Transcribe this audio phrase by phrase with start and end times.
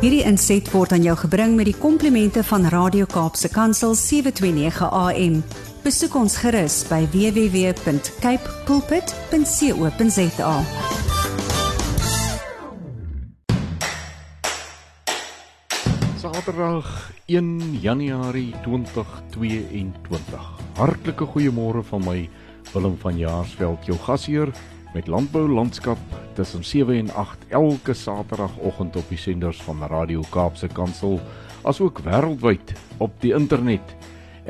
[0.00, 5.34] Hierdie inset word aan jou gebring met die komplimente van Radio Kaapse Kansel 729 AM.
[5.84, 10.54] Besoek ons gerus by www.cape pulpit.co.za.
[16.24, 16.88] Saterdag
[17.28, 17.52] 1
[17.84, 20.50] Januarie 2022.
[20.80, 22.24] Hartlike goeiemôre van my
[22.72, 24.48] Willem van Jaarsveld, jou gasheer
[24.94, 25.98] met landbou landskap
[26.34, 31.20] tussen 7 en 8 elke Saterdagoggend op die senders van Radio Kaapse Kansel
[31.62, 33.94] asook wêreldwyd op die internet.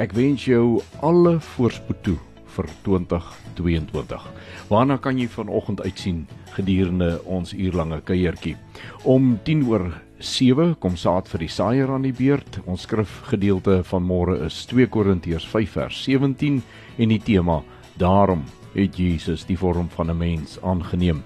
[0.00, 2.16] Ek wens jou alle voorspoed toe
[2.54, 4.28] vir 2022.
[4.70, 8.56] Waarna kan jy vanoggend uitsien gedurende ons uurlange kuiertjie?
[9.04, 12.60] Om 10 oor 7 kom saad vir die saaier aan die beurt.
[12.64, 16.62] Ons skrifgedeelte van môre is 2 Korintiërs 5 vers 17
[16.98, 17.60] en die tema
[18.00, 21.22] daarom het Jesus die vorm van 'n mens aangeneem.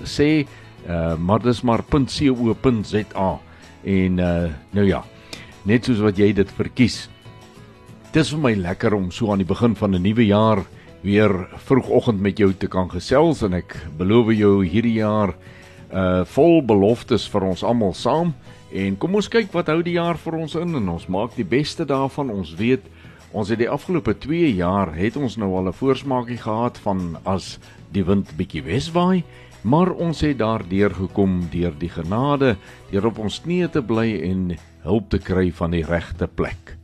[0.03, 0.45] sê,
[0.87, 3.39] uh, maar dis maar .co.za
[3.83, 5.03] en uh, nou ja,
[5.65, 7.09] net soos wat jy dit verkies.
[8.13, 10.63] Dis vir my lekker om so aan die begin van 'n nuwe jaar
[11.03, 11.33] weer
[11.67, 15.35] vroegoggend met jou te kan gesels en ek beloof jou hierdie jaar
[15.93, 18.33] uh vol beloftes vir ons almal saam.
[18.73, 21.45] En kom ons kyk wat hou die jaar vir ons in en ons maak die
[21.45, 22.31] beste daarvan.
[22.33, 22.87] Ons weet
[23.33, 27.59] ons het die afgelope 2 jaar het ons nou al 'n voorsmaakie gehad van as
[27.91, 29.23] die wind bietjie weswaai
[29.63, 32.55] maar ons het daardeur gekom deur die genade
[32.91, 36.77] deur op ons knieë te bly en hulp te kry van die regte plek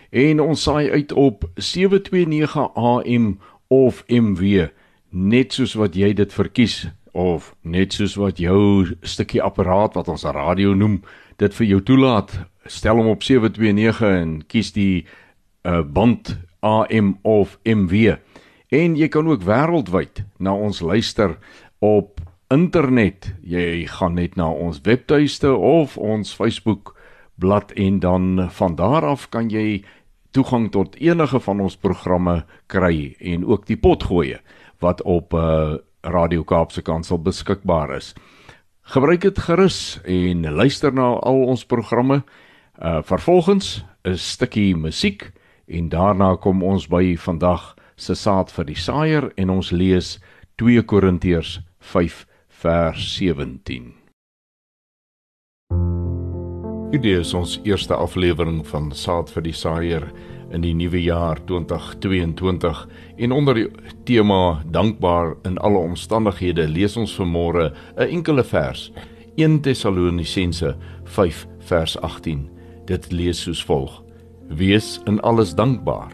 [0.09, 3.25] en ons saai uit op 729 AM
[3.67, 4.69] of MW
[5.11, 6.77] net soos wat jy dit verkies
[7.11, 11.01] of net soos wat jou stukkie apparaat wat ons 'n radio noem
[11.43, 15.05] dit vir jou toelaat stel hom op 729 en kies die
[15.67, 18.15] uh, band AM of MW
[18.71, 21.35] en jy kan ook wêreldwyd na ons luister
[21.79, 22.16] op
[22.53, 23.33] internet.
[23.43, 26.95] Jy gaan net na ons webtuiste of ons Facebook
[27.35, 29.83] blad en dan van daar af kan jy
[30.31, 34.39] toegang tot enige van ons programme kry en ook die potgoeie
[34.79, 38.13] wat op uh, Radio Kaapse Kansel beskikbaar is.
[38.87, 42.23] Gebruik dit gerus en luister na al ons programme.
[42.77, 45.31] Uh vervolgens 'n stukkie musiek
[45.67, 50.19] en daarna kom ons by vandag se saad vir die saaier en ons lees
[50.55, 52.26] 2 Korintiërs 5
[52.57, 53.91] vers 17.
[56.89, 60.07] Hierdie is ons eerste aflewering van Saad vir die Saaier
[60.55, 62.79] in die nuwe jaar 2022
[63.27, 63.67] en onder die
[64.09, 67.67] tema dankbaar in alle omstandighede lees ons vanmôre
[67.97, 68.89] 'n enkele vers
[69.35, 72.49] 1 Tessalonisense 5 vers 18
[72.87, 74.01] dit lees soos volg
[74.49, 76.09] wees in alles dankbaar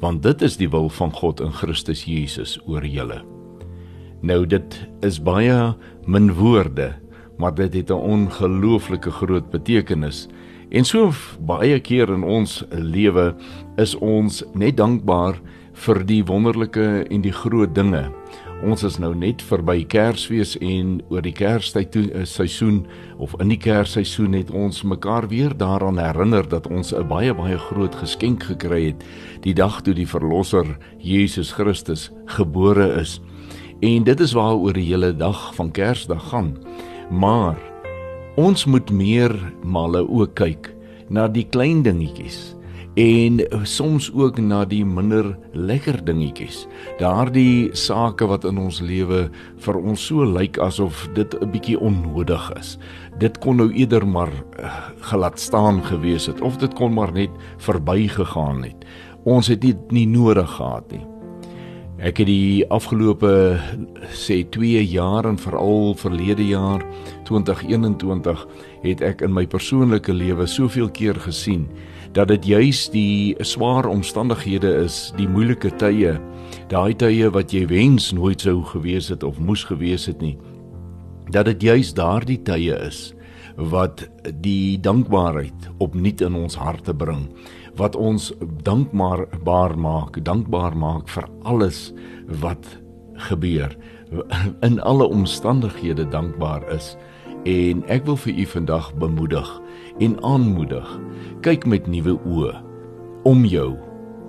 [0.00, 3.35] want dit is die wil van God in Christus Jesus oor julle
[4.20, 5.74] Nou dit is baie
[6.06, 6.94] min woorde,
[7.38, 10.28] maar dit het 'n ongelooflike groot betekenis.
[10.70, 13.34] En so baie keer in ons lewe
[13.76, 15.40] is ons net dankbaar
[15.72, 18.08] vir die wonderlike en die groot dinge.
[18.64, 22.86] Ons is nou net verby Kersfees en oor die Kerstyd toe eh, seisoen
[23.20, 27.58] of in die Kersseisoen het ons mekaar weer daaraan herinner dat ons 'n baie baie
[27.58, 29.04] groot geskenk gekry het
[29.42, 33.20] die dag toe die verlosser Jesus Christus gebore is.
[33.80, 36.56] En dit is waaroor die hele dag van Kersdag gaan.
[37.10, 37.56] Maar
[38.36, 40.74] ons moet meer male ook kyk
[41.08, 42.56] na die klein dingetjies
[42.96, 46.62] en soms ook na die minder lekker dingetjies.
[46.96, 49.26] Daardie sake wat in ons lewe
[49.64, 52.78] vir ons so lyk asof dit 'n bietjie onnodig is.
[53.18, 57.30] Dit kon nou eerder maar uh, gelaat staan gewees het of dit kon maar net
[57.58, 58.84] verbygegaan het.
[59.24, 61.15] Ons het dit nie nodig gehad nie.
[61.96, 63.56] Ek het die afgelope
[64.12, 66.82] sê 2 jaar en veral verlede jaar
[67.24, 68.42] 2021
[68.82, 71.64] het ek in my persoonlike lewe soveel keer gesien
[72.12, 76.18] dat dit juis die swaar omstandighede is, die moeilike tye,
[76.68, 80.36] daai tye wat jy wens nooit sou gewees het of moes gewees het nie.
[81.32, 83.14] Dat dit juis daardie tye is
[83.56, 84.04] wat
[84.44, 87.24] die dankbaarheid opnuut in ons harte bring
[87.76, 88.32] wat ons
[88.62, 91.92] dankbaar maak, dankbaar maak vir alles
[92.40, 92.66] wat
[93.28, 93.76] gebeur.
[94.66, 96.96] In alle omstandighede dankbaar is
[97.46, 99.50] en ek wil vir u vandag bemoedig
[100.02, 100.86] en aanmoedig.
[101.46, 102.54] Kyk met nuwe oë
[103.28, 103.76] om jou.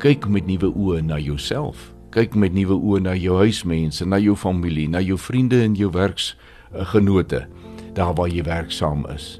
[0.03, 1.93] Kyk met nuwe oë na jouself.
[2.13, 5.89] Kyk met nuwe oë na jou huismense, na jou familie, na jou vriende en jou
[5.93, 7.47] werksgenote
[7.97, 9.39] daar waar jy werksaam is.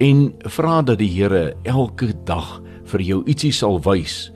[0.00, 2.61] En vra dat die Here elke dag
[2.92, 4.30] vir jou ietsie sal wys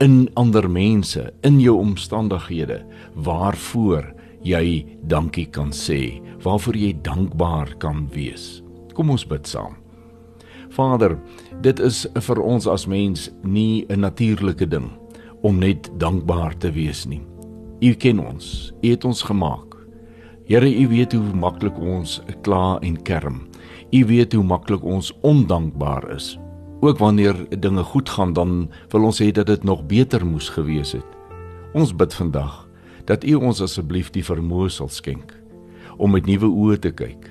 [0.00, 2.80] in ander mense, in jou omstandighede
[3.14, 4.08] waarvoor
[4.46, 8.62] jy dankie kan sê, waarvoor jy dankbaar kan wees.
[8.96, 9.76] Kom ons bid saam.
[10.70, 11.18] Vader,
[11.60, 14.90] dit is vir ons as mens nie 'n natuurlike ding
[15.42, 17.22] om net dankbaar te wees nie.
[17.82, 19.76] U ken ons, U het ons gemaak.
[20.46, 23.48] Here, U weet hoe maklik ons kla en kerm.
[23.92, 26.38] U weet hoe maklik ons ondankbaar is.
[26.80, 30.92] Ook wanneer dinge goed gaan, dan wil ons hê dat dit nog beter moes gewees
[30.92, 31.06] het.
[31.72, 32.68] Ons bid vandag
[33.04, 35.36] dat U ons asseblief die vermoë sal skenk
[36.00, 37.28] om met nuwe oë te kyk,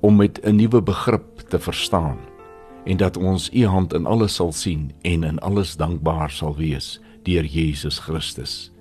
[0.00, 2.18] om met 'n nuwe begrip te verstaan
[2.84, 7.00] en dat ons U hand in alles sal sien en in alles dankbaar sal wees
[7.22, 8.72] deur Jesus Christus.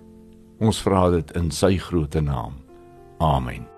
[0.59, 2.53] Ons vra dit in sy groote naam.
[3.19, 3.68] Amen.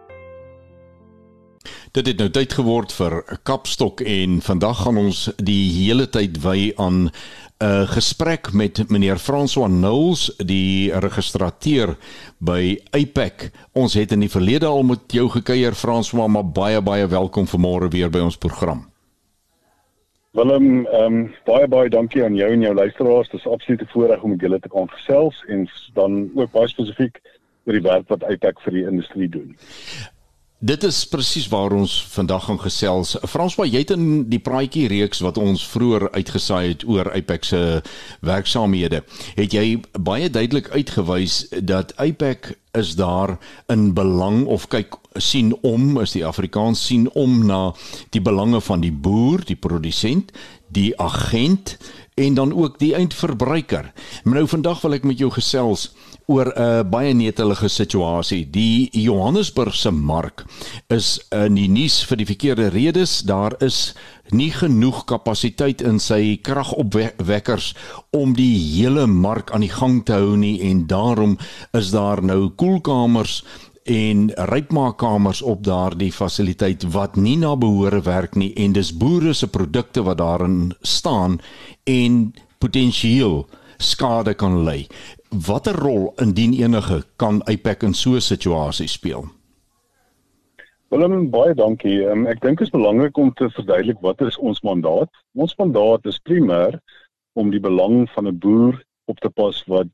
[1.91, 6.41] Dit het nou tyd geword vir 'n kapstok en vandag gaan ons die hele tyd
[6.43, 7.11] wy aan 'n
[7.63, 11.97] uh, gesprek met meneer François Knowles, die registrateur
[12.39, 13.51] by APEC.
[13.73, 17.87] Ons het in die verlede al met jou gekuier François, maar baie baie welkom vanmôre
[17.89, 18.91] weer by ons program.
[20.31, 23.29] Willem, ehm um, baie baie dankie aan jou en jou luisteraars.
[23.29, 26.67] Dit is absoluut 'n voorreg om met julle te kon gesels en dan ook baie
[26.67, 27.21] spesifiek
[27.65, 29.57] oor die werk wat APEC vir die industrie doen.
[30.61, 33.15] Dit is presies waar ons vandag gaan gesels.
[33.25, 37.61] Franswa, jy het in die praatjie reeks wat ons vroeër uitgesaai het oor Apex se
[38.21, 38.99] werksaamhede,
[39.39, 43.39] het jy baie duidelik uitgewys dat Apex is daar
[43.73, 47.73] in belang of kyk sien om is die Afrikaans sien om na
[48.13, 50.29] die belange van die boer, die produsent,
[50.69, 51.79] die agent
[52.21, 53.89] en dan ook die eindverbruiker.
[54.23, 55.89] Maar nou vandag wil ek met jou gesels
[56.25, 58.49] oor 'n uh, baie netelige situasie.
[58.49, 60.45] Die Johannesburgse mark
[60.87, 63.21] is in die nuus vir die verkeerde redes.
[63.21, 63.93] Daar is
[64.29, 67.73] nie genoeg kapasiteit in sy kragopwekkers
[68.15, 71.37] om die hele mark aan die gang te hou nie en daarom
[71.77, 73.43] is daar nou koelkamers
[73.83, 79.47] en rypmaakkamers op daardie fasiliteit wat nie na behore werk nie en dis boere se
[79.47, 81.39] produkte wat daarin staan
[81.83, 83.47] en potensieel
[83.81, 84.87] skade kan lei.
[85.31, 89.23] Watter rol indien enige kan APEC in so 'n situasie speel?
[90.89, 92.03] Willem, baie dankie.
[92.03, 95.07] Um, ek dink dit is belangrik om te verduidelik wat is ons mandaat.
[95.33, 96.79] Ons mandaat is primêr
[97.33, 99.87] om die belang van 'n boer op te pas wat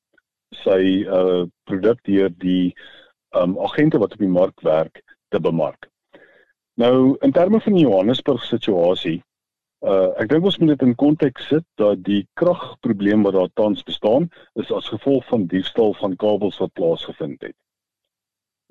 [0.64, 2.74] sy uh produk deur die
[3.36, 5.86] um agente wat op die mark werk te bemark.
[6.82, 9.22] Nou in terme van die Johannesburg situasie,
[9.86, 13.84] Uh ek dink ons moet dit in konteks sit dat die kragprobleem wat daar tans
[13.84, 17.56] bestaan is as gevolg van diefstal van kabels wat plaasgevind het.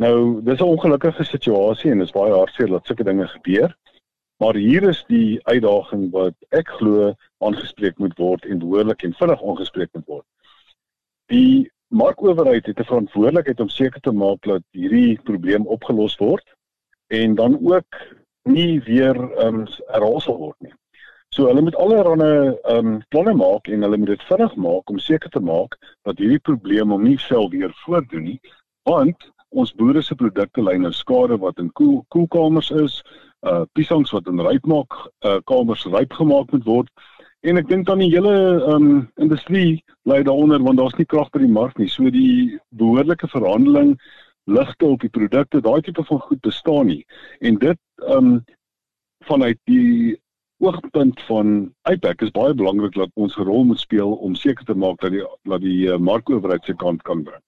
[0.02, 3.76] Nou, dis 'n ongelukkige situasie en dit is baie hartseer dat sulke dinge gebeur.
[4.36, 9.42] Maar hier is die uitdaging wat ek glo aangespreek moet word en behoorlik en vinnig
[9.42, 10.26] aangespreek moet word.
[11.26, 16.54] Die markowerheid het 'n verantwoordelikheid om seker te maak dat hierdie probleem opgelos word
[17.06, 17.94] en dan ook
[18.42, 20.74] nie weer ehm um, herhaal word nie.
[21.36, 24.98] So hulle moet allerlei ehm um, planne maak en hulle moet dit vinnig maak om
[24.98, 25.74] seker te maak
[26.08, 28.38] dat hierdie probleem hom nie sel weer voordoen nie,
[28.88, 32.96] want ons boere se produkte ly nou skade wat in koel koelkamers is,
[33.44, 34.96] uh piesangs wat in rypmaak
[35.28, 36.90] uh kamers ryp gemaak moet word.
[37.44, 38.34] En ek dink dan die hele
[38.72, 38.90] um
[39.20, 41.92] industrie lê daaronder want daar's nie krag by die mark nie.
[41.92, 43.98] So die behoorlike verhandeling
[44.48, 47.02] ligte op die produkte, daai tipe van goed bestaan nie.
[47.44, 48.38] En dit um
[49.28, 50.16] vanuit die
[50.58, 54.74] oogpunt van IPAC is baie belangrik dat ons 'n rol moet speel om seker te
[54.74, 57.42] maak dat die dat die uh, markowerheid se kant kan bring.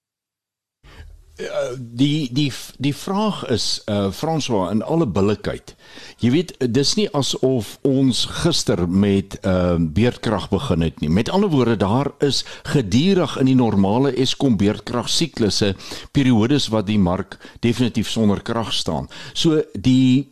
[1.39, 1.45] Uh,
[1.79, 5.75] die die die vraag is uh François in alle billikheid.
[6.19, 11.09] Jy weet dis nie asof ons gister met uh beerdkrag begin het nie.
[11.09, 15.75] Met ander woorde daar is gedurig in die normale Eskom beerdkrag siklusse
[16.11, 19.07] periodes wat die mark definitief sonder krag staan.
[19.33, 20.27] So die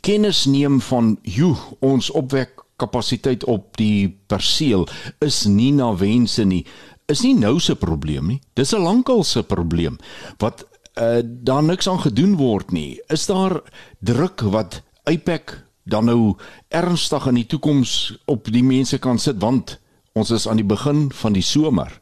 [0.00, 4.88] kennis neem van hoe ons opwek kapasiteit op die perseel
[5.24, 6.64] is nie na wense nie.
[7.06, 9.98] Is nie nou se probleem nie dis 'n lankal se probleem
[10.38, 10.66] wat
[10.98, 13.00] uh, daar niks aan gedoen word nie.
[13.08, 13.62] Is daar
[14.00, 16.36] druk wat IPAC dan nou
[16.68, 19.78] ernstig in die toekoms op die mense kan sit want
[20.12, 22.00] ons is aan die begin van die somer.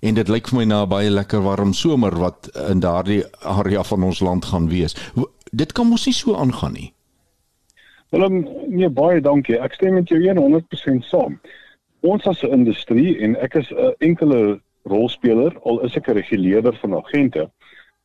[0.00, 3.82] En dit lyk vir my na 'n baie lekker warm somer wat in daardie area
[3.82, 4.94] van ons land gaan wees.
[5.52, 6.95] Dit kan mos nie so aangaan nie
[8.10, 9.58] Willem, nee baie dankie.
[9.58, 11.40] Ek stem met jou 100% saam.
[12.06, 16.74] Ons as 'n industrie en ek is 'n enkele rolspeler al is ek 'n reguleerder
[16.74, 17.50] van agente.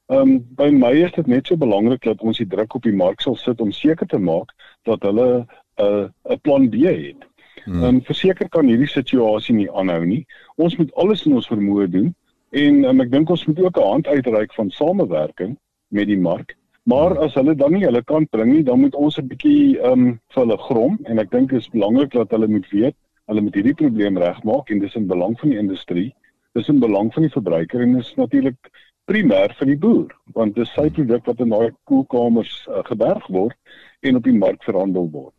[0.10, 2.96] Ehm um, by my is dit net so belangrik dat ons die druk op die
[2.96, 4.50] mark sal sit om seker te maak
[4.84, 5.46] dat hulle
[5.78, 7.24] 'n uh, 'n plan B het.
[7.66, 7.84] Hmm.
[7.84, 10.26] Ehm um, verseker kan hierdie situasie nie aanhou nie.
[10.56, 12.16] Ons moet alles in ons vermoë doen
[12.50, 16.58] en um, ek dink ons moet ook 'n hand uitreik van samewerking met die mark
[16.90, 19.92] Maar as hulle dan nie hulle kant bring nie, dan moet ons 'n bietjie ehm
[19.92, 22.96] um, vir hulle grom en ek dink is belangrik dat hulle moet weet
[23.32, 26.10] hulle moet hierdie probleem regmaak en dis in belang van die industrie.
[26.58, 28.72] Dis in belang van die verbruiker en is natuurlik
[29.10, 33.56] primêr vir die boer want dis sy produk wat in daai koelkamers uh, geberg word
[34.02, 35.36] en op die mark verhandel word.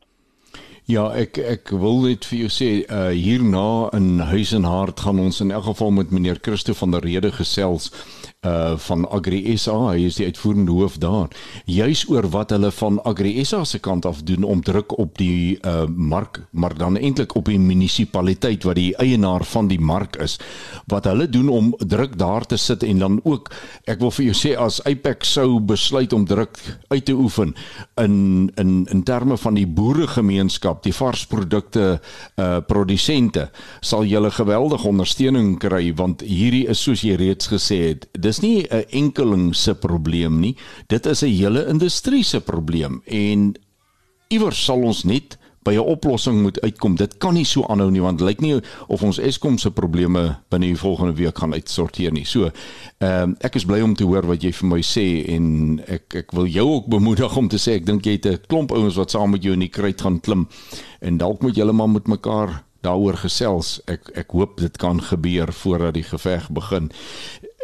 [0.90, 5.20] Ja, ek ek wil net vir jou sê uh hierna in Huis en Hart gaan
[5.22, 7.92] ons in elk geval met meneer Christo van der Rede gesels
[8.46, 11.30] uh van Agri SA, hy is die uitvoerende hoof daar.
[11.70, 15.58] Juis oor wat hulle van Agri SA se kant af doen om druk op die
[15.62, 20.40] uh mark, maar dan eintlik op die munisipaliteit wat die eienaar van die mark is.
[20.90, 23.52] Wat hulle doen om druk daar te sit en dan ook
[23.86, 26.58] ek wil vir jou sê as Apex sou besluit om druk
[26.90, 27.54] uit te oefen
[28.02, 32.00] in in in terme van die boeregemeenskap, die varsprodukte
[32.36, 38.10] uh produsente, sal jy geweldige ondersteuning kry want hierdie is soos jy reeds gesê het
[38.31, 40.56] dis nie 'n enkeling se probleem nie.
[40.86, 43.54] Dit is 'n hele industrie se probleem en
[44.28, 46.96] iewers sal ons net by 'n oplossing moet uitkom.
[46.96, 50.66] Dit kan nie so aanhou nie want lyk nie of ons Eskom se probleme binne
[50.66, 52.24] die volgende week gaan uitsorteer nie.
[52.24, 52.50] So,
[52.98, 56.14] ehm um, ek is bly om te hoor wat jy vir my sê en ek
[56.14, 58.96] ek wil jou ook bemoedig om te sê ek dink jy het 'n klomp ouens
[58.96, 60.48] wat saam met jou in die kruit gaan klim
[61.00, 63.80] en dalk moet julle maar met mekaar daaroor gesels.
[63.86, 66.90] Ek ek hoop dit kan gebeur voordat die geveg begin.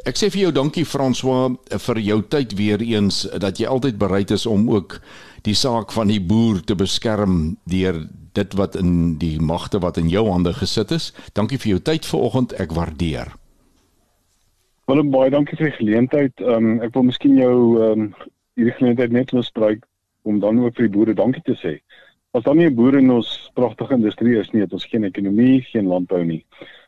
[0.08, 4.30] Ek sê vir jou dankie François vir jou tyd weer eens dat jy altyd bereid
[4.32, 4.94] is om ook
[5.44, 7.98] die saak van die boer te beskerm deur
[8.38, 11.10] dit wat in die magte wat in jou hande gesit is.
[11.36, 13.34] Dankie vir jou tyd vanoggend, ek waardeer.
[14.88, 16.40] Willem baie dankie vir die geleentheid.
[16.40, 17.56] Um, ek wil miskien jou
[17.90, 18.08] um,
[18.56, 19.84] hierdie geleentheid net misbruik
[20.24, 21.74] om dan ook vir die boere dankie te sê.
[22.32, 25.60] As dan nie 'n boer in ons pragtige industrie is nie, het ons geen ekonomie,
[25.68, 26.46] geen landbou nie.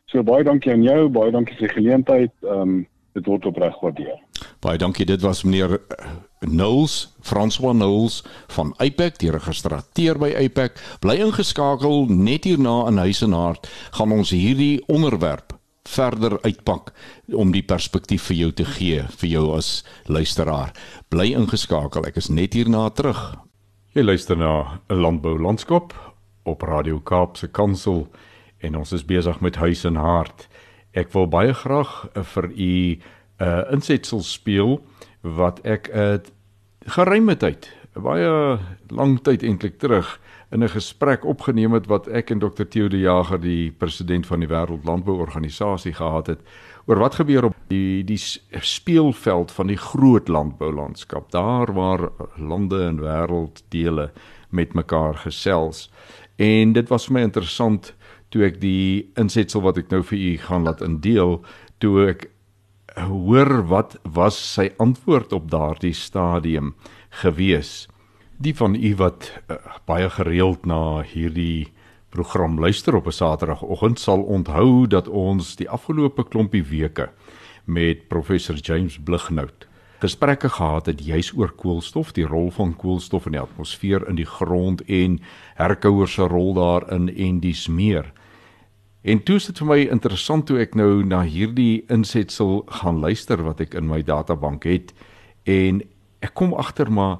[0.09, 2.33] So baie dankie aan jou, baie dankie vir die geleentheid.
[2.41, 4.19] Ehm um, dit word opreg gewaardeer.
[4.63, 5.05] Baie dankie.
[5.05, 8.23] Dit was meneer eh, Knowles, François Knowles
[8.55, 10.81] van Apex, die registreer by Apex.
[11.03, 15.57] Bly ingeskakel net hierna in Huis en Hart gaan ons hierdie onderwerp
[15.91, 16.91] verder uitpak
[17.33, 20.73] om die perspektief vir jou te gee vir jou as luisteraar.
[21.09, 22.05] Bly ingeskakel.
[22.07, 23.19] Ek is net hierna terug.
[23.93, 25.93] Jy luister na 'n landbou landskap
[26.45, 28.07] op Radio Kaapse Kansel
[28.59, 30.47] en ons is besig met Huis en Hart.
[30.91, 33.01] Ek wil baie graag uh, vir u 'n
[33.39, 34.81] uh, insetsel speel
[35.21, 36.19] wat ek 'n uh,
[36.85, 40.19] geruime tyd, baie lang tyd eintlik terug
[40.51, 44.39] in 'n gesprek opgeneem het wat ek en Dr Theo de Jager, die president van
[44.39, 46.39] die Wêreld Landbouorganisasie gehad het
[46.85, 48.19] oor wat gebeur op die die
[48.59, 54.11] speelveld van die groot landboulandskap, daar waar lande en wêrelddele
[54.49, 55.89] met mekaar gesels.
[56.35, 57.93] En dit was vir my interessant
[58.31, 61.41] toe ek die insetsel wat ek nou vir u gaan laat indeel,
[61.83, 62.29] toe ek
[62.95, 66.73] hoor wat was sy antwoord op daardie stadium
[67.23, 67.87] gewees.
[68.41, 71.71] Die van u wat uh, baie gereeld na hierdie
[72.11, 77.09] program luister op 'n Saterdagoggend sal onthou dat ons die afgelope klompie weke
[77.65, 79.67] met professor James Blighnout
[80.01, 84.25] gesprekke gehad het juis oor koolstof, die rol van koolstof in die atmosfeer in die
[84.25, 85.19] grond en
[85.59, 88.09] herkouers se rol daarin en dis meer.
[89.01, 93.41] En toe is dit vir my interessant toe ek nou na hierdie insetsel gaan luister
[93.41, 94.93] wat ek in my databank het.
[95.49, 95.81] En
[96.21, 97.17] ek kom agter maar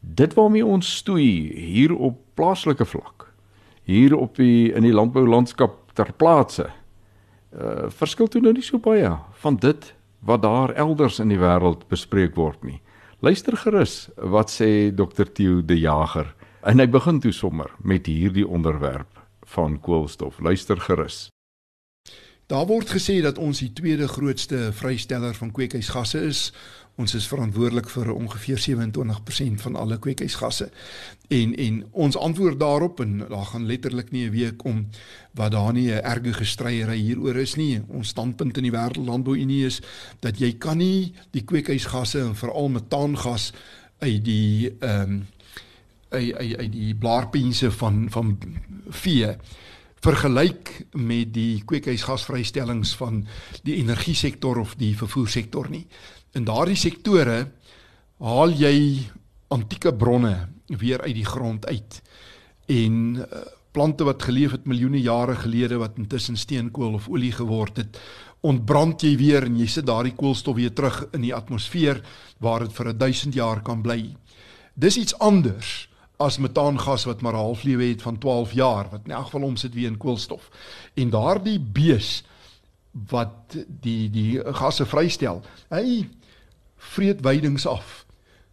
[0.00, 3.26] dit waarmee ons stoei hier op plaaslike vlak
[3.86, 6.68] hier op die in die landboulandskap ter plaatse
[7.56, 9.92] uh verskil toe nou nie so baie van dit
[10.26, 12.80] wat daar elders in die wêreld bespreek word nie.
[13.22, 16.34] Luister gerus wat sê Dr Theo De Jager.
[16.66, 19.15] En hy begin toe sommer met hierdie onderwerp
[19.56, 20.40] van koolstof.
[20.40, 21.26] Luister gerus.
[22.46, 26.40] Daar word gesê dat ons die tweede grootste vrysteller van kweekhuisgasse is.
[26.96, 30.68] Ons is verantwoordelik vir ongeveer 27% van alle kweekhuisgasse.
[31.28, 34.86] En en ons antwoord daarop en daar gaan letterlik nie 'n week om
[35.34, 37.82] wat daar nie 'n erge gestryery hieroor is nie.
[37.88, 39.80] Ons standpunt in die wêreldlandbouunie is
[40.20, 43.52] dat jy kan nie die kweekhuisgasse en veral metaangas
[43.98, 45.26] uit die ehm um,
[46.08, 48.36] uit uit uit die blaarpense van van
[48.88, 49.34] vee
[50.04, 53.24] vergelyk met die kweekhuisgasvrystellings van
[53.66, 55.86] die energiesektor of die vervoersektor nie.
[56.36, 57.38] In daardie sektore
[58.22, 59.06] haal jy
[59.48, 60.34] antieke bronne
[60.66, 62.00] weer uit die grond uit
[62.66, 63.42] en uh,
[63.76, 67.98] plante wat geleef het miljoene jare gelede wat intussen steenkool of olie geword het
[68.46, 72.00] ontbrand jy weer en jy sit daardie koolstof weer terug in die atmosfeer
[72.42, 74.00] waar dit vir 1000 jaar kan bly.
[74.74, 79.10] Dis iets anders as metaangas wat maar 'n halflewe het van 12 jaar wat in
[79.10, 80.50] elk geval omsit weer in koolstof
[80.94, 82.24] en daardie bees
[83.08, 86.08] wat die die gasse vrystel hy
[86.76, 88.04] vreet weidings af.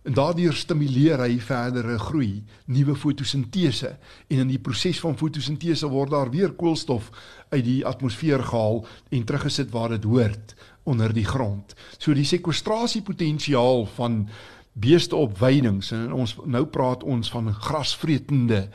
[0.04, 3.94] En daardeur stimuleer hy verdere groei, nuwe fotosintese
[4.28, 7.08] en in die proses van fotosintese word daar weer koolstof
[7.54, 8.84] uit die atmosfeer gehaal
[9.16, 11.72] en teruggesit waar dit hoort onder die grond.
[11.98, 14.26] So die sekwestrasiepotensiaal van
[14.74, 18.68] beeste op weidings en ons nou praat ons van grasvretende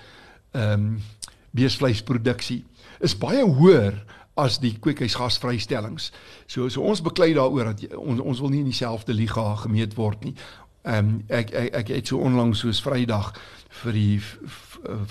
[0.51, 0.99] ehm um,
[1.51, 2.61] beesvleisproduksie
[3.01, 3.97] is baie hoër
[4.39, 6.11] as die kweekhuisgasvrystellings.
[6.47, 10.25] So so ons beklei daaroor dat ons ons wil nie in dieselfde liga gemeet word
[10.25, 10.35] nie.
[10.85, 13.33] Ehm um, ek, ek ek het so onlangs soos Vrydag
[13.83, 14.21] vir die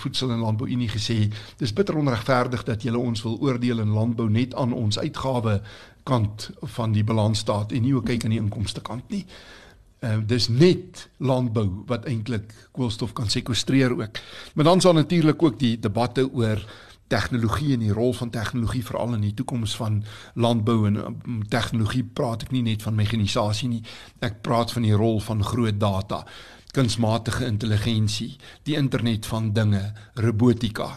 [0.00, 1.28] voedsel en landbou unie gesê,
[1.60, 5.60] dis bitter onregverdig dat julle ons wil oordeel in landbou net aan ons uitgawe
[6.08, 9.26] kant van die balansstaat en nie ook kyk aan die inkomste kant nie.
[9.26, 9.58] Ehm
[10.00, 14.20] uh, dis net landbou wat eintlik koolstof kan sekwestreer ook.
[14.54, 16.62] Maar dan sal natuurlik ook die debatte oor
[17.08, 20.02] tegnologie en die rol van tegnologie veral in die toekoms van
[20.34, 23.82] landbou en um, tegnologie praat ek nie net van mekanisasie nie
[24.24, 26.22] ek praat van die rol van groot data
[26.76, 28.34] kunsmatige intelligensie
[28.68, 29.84] die internet van dinge
[30.20, 30.94] robotika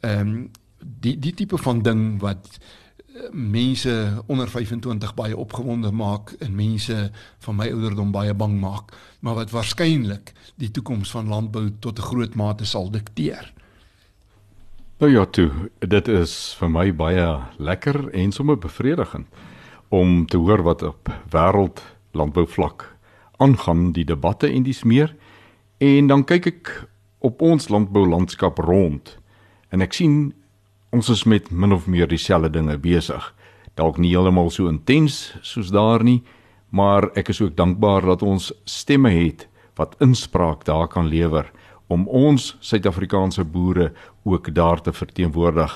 [0.00, 0.36] ehm um,
[0.84, 2.58] die die tipe van ding wat
[3.30, 9.34] mense onder 25 baie opgewonde maak en mense van my ouderdom baie bang maak maar
[9.34, 13.52] wat waarskynlik die toekoms van landbou tot 'n groot mate sal dikteer.
[14.98, 19.26] Nou ja, toe, dit is vir my baie lekker en sommer bevredigend
[19.88, 22.96] om te hoor wat op wêreld landbouvlak
[23.36, 25.16] aangaan die debatte en dis meer.
[25.78, 29.18] En dan kyk ek op ons landboulandskap rond
[29.68, 30.32] en ek sien
[30.94, 33.24] ons is met min of meer dieselfde dinge besig.
[33.74, 36.20] Dalk nie heeltemal so intens soos daar nie,
[36.70, 41.50] maar ek is ook dankbaar dat ons stemme het wat inspraak daar kan lewer
[41.90, 43.90] om ons Suid-Afrikaanse boere
[44.24, 45.74] ook daar te verteenwoordig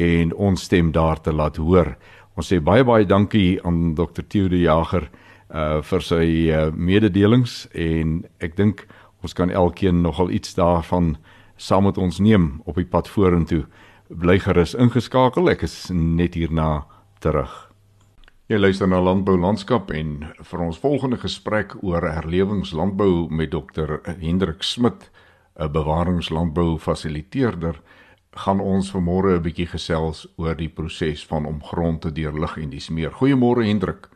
[0.00, 1.96] en ons stem daar te laat hoor.
[2.38, 4.22] Ons sê baie baie dankie aan Dr.
[4.22, 5.10] Theo de Jager
[5.50, 8.86] uh vir sy uh, mededelings en ek dink
[9.20, 11.16] ons kan elkeen nogal iets daarvan
[11.58, 13.64] saam met ons neem op die pad vorentoe.
[14.10, 15.46] Bly gerus ingeskakel.
[15.52, 16.82] Ek is net hierna
[17.22, 17.52] terug.
[18.50, 24.00] Jy luister na Landbou Landskap en vir ons volgende gesprek oor herlewingslandbou met Dr.
[24.18, 25.06] Hendrik Smit
[25.54, 27.78] 'n bewaringslandbou fasiliteerder,
[28.34, 32.70] gaan ons vanmôre 'n bietjie gesels oor die proses van om grond te deurlig en
[32.70, 33.10] dis meer.
[33.10, 34.08] Goeiemôre Hendrik.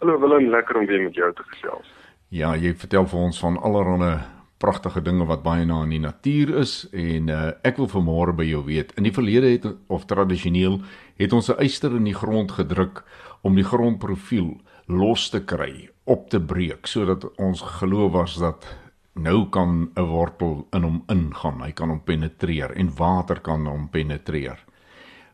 [0.00, 1.92] Hallo Willem, lekker om weer met jou te gesels.
[2.28, 4.20] Ja, jy vertel vir ons van allerlei
[4.62, 8.46] pragtige dinge wat baie na in die natuur is en uh, ek wil vanmôre by
[8.46, 8.94] jou weet.
[8.96, 10.78] In die verlede het of tradisioneel
[11.18, 13.02] het ons 'n eyster in die grond gedruk
[13.42, 18.66] om die grondprofiel los te kry, op te breek sodat ons geloof was dat
[19.14, 21.62] nou kan 'n wortel in hom ingaan.
[21.62, 24.58] Hy kan hom penetreer en water kan hom penetreer.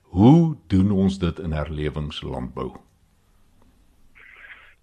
[0.03, 2.73] Hoe doen ons dit in herlewingslandbou?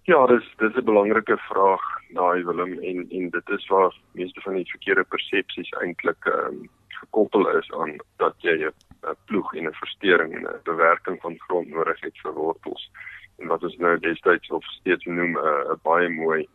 [0.06, 4.54] Ja, dis dis 'n belangrike vraag, daai Willem en en dit is waar meeste van
[4.54, 9.80] die verkeerde persepsies eintlik ehm um, gekoppel is aan dat jy 'n ploeg en 'n
[9.82, 12.90] versteuring en 'n bewerking van grond nodig het vir wortels.
[13.36, 16.48] en wat ons nou destyds of steeds noem 'n uh, baie mooi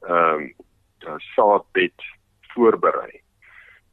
[0.00, 0.54] ehm
[1.04, 2.06] um, saadbed
[2.54, 3.20] voorberei.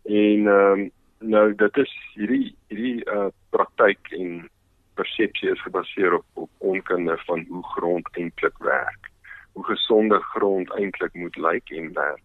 [0.03, 4.49] En ehm um, nou dit is hierdie hierdie uh praktyk en
[4.93, 9.08] persepsie is gebaseer op op onkunde van hoe grond eintlik werk.
[9.53, 12.23] Hoe gesonde grond eintlik moet lyk en werk.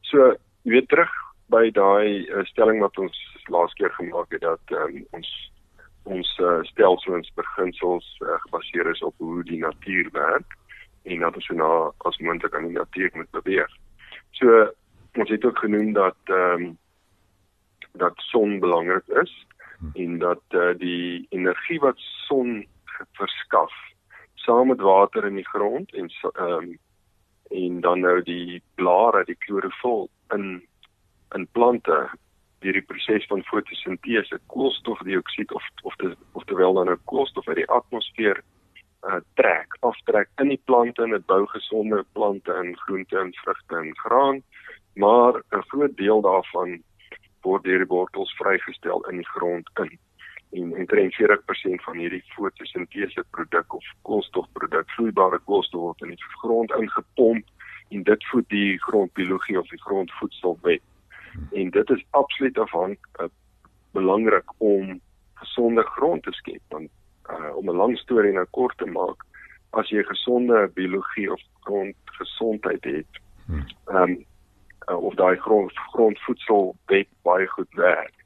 [0.00, 0.32] So,
[0.62, 1.12] jy weet terug
[1.52, 3.18] by daai uh, stelling wat ons
[3.52, 5.30] laas keer gemaak het dat um, ons
[6.10, 10.56] ons uh, stelsels beginsels uh, gebaseer is op hoe die natuur werk
[11.06, 11.70] en dat ons na
[12.08, 13.70] as moontlik aan die natuur moet beweeg.
[14.38, 14.66] So
[15.18, 16.78] ons het ook genoem dat ehm um,
[17.92, 19.32] dat son belangrik is
[19.94, 22.62] en dat uh, die energie wat son
[23.18, 23.72] verskaf
[24.44, 26.78] saam met water in die grond en ehm um,
[27.52, 30.62] en dan nou die blare, die klorofil in
[31.36, 31.98] in plante
[32.62, 37.48] deur die proses van fotosintese koolstofdioksied of of te, of terwyl dan 'n nou koolstof
[37.48, 38.42] uit die atmosfeer
[39.02, 43.76] uh, trek, aftrek in die plante en dit bou gesonde plante in groente en vrugte
[43.76, 44.42] en graan,
[44.94, 46.82] maar 'n groot deel daarvan
[47.42, 49.98] word deur die wortels vrygestel in die grond in.
[50.52, 56.74] En omtrent 40% van hierdie fotosintese produk of koolstofproduk, vloeibare koolstof word in die grond
[56.76, 57.46] ingepomp
[57.92, 60.82] en dit voed die grondbiologie of die grondvoedselweb
[61.52, 63.28] en dit is absoluut afhanklik uh,
[63.92, 65.00] belangrik om
[65.34, 66.90] gesonde grond te skep want
[67.30, 69.24] uh, om 'n lang storie nou kort te maak
[69.70, 73.64] as jy gesonde biologie of grondgesondheid het hmm.
[73.86, 74.24] um,
[74.90, 78.16] uh, of daai grond grondvoedsel wet baie goed werk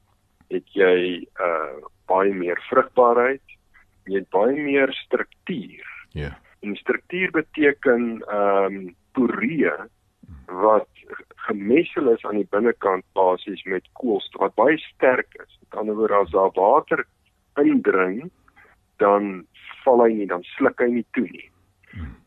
[0.49, 3.57] het jy uh, baie meer vrugbaarheid
[4.07, 6.35] jy het baie meer struktuur ja yeah.
[6.63, 9.73] en struktuur beteken ehm um, poree
[10.47, 10.89] wat
[11.47, 15.59] gemessel is aan die binnekant basies met koolstof wat baie sterk is.
[15.63, 17.05] Met ander woorde as daar water
[17.63, 18.31] indring,
[19.03, 19.47] dan
[19.85, 21.51] val hy nie, dan sluk hy nie toe nie.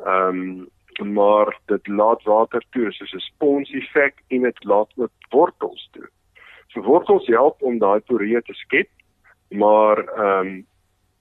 [0.05, 0.67] Ehm um,
[0.99, 6.09] maar dit laat water toe soos 'n spons effek en dit laat ook wortels toe.
[6.67, 8.89] So wortels help om daai poree te skep,
[9.49, 10.67] maar ehm um,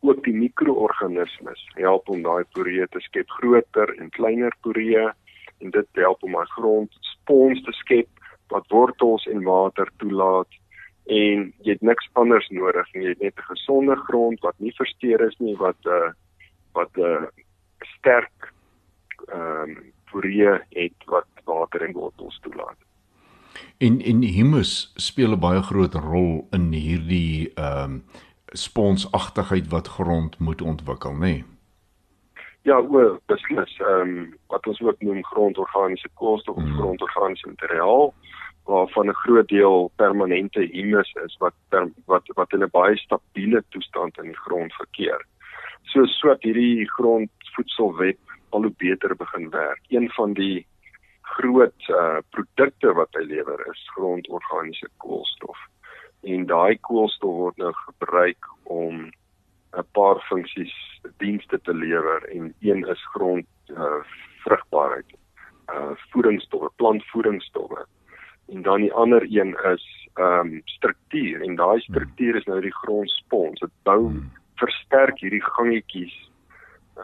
[0.01, 5.09] ook die mikroorganismes help om daai poree te skep, groter en kleiner poree
[5.59, 8.09] en dit help om 'n grond spons te skep
[8.49, 10.49] wat wortels en water toelaat
[11.07, 13.03] en jy het niks anders nodig nie.
[13.03, 16.11] Jy het net 'n gesonde grond wat nie versteur is nie wat 'n uh,
[16.73, 17.27] wat 'n uh,
[17.99, 18.53] sterk
[19.27, 22.88] ehm um, poree het wat water en wortels toelaat
[23.79, 28.05] en en humus speel 'n baie groot rol in hierdie ehm um,
[28.53, 31.45] sponsagtigheid wat grond moet ontwikkel nê nee?
[32.63, 33.79] Ja, o, beslis.
[33.79, 36.77] Ehm um, wat ons ook noem grondorganiese koolstof of mm.
[36.77, 38.15] grondorganiese materiaal
[38.65, 43.65] waarvan 'n groot deel permanente humus is wat per, wat wat in 'n baie stabiele
[43.69, 45.27] toestand in die grond verkeer.
[45.83, 49.81] So sodat hierdie grondvoedselweb al hoe beter begin werk.
[49.89, 50.67] Een van die
[51.39, 55.59] groot uh produkte wat hy lewer is grondorganiese koolstof.
[56.27, 59.09] En daai koolstof word nou gebruik om
[59.77, 60.75] 'n paar funksies
[61.19, 64.03] dienste te lewer en een is grond uh,
[64.45, 65.15] vrugbaarheid
[65.71, 67.87] uh voedingsstowwe plantvoedingsstowwe
[68.49, 72.75] en dan die ander een is ehm um, struktuur en daai struktuur is nou die
[72.75, 74.31] grondspons dit bou hmm.
[74.55, 76.17] versterk hierdie gangetjies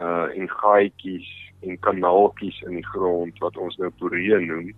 [0.01, 1.29] uh en gaatjies
[1.65, 4.71] en kanaaltjies in die grond wat ons nou poree noem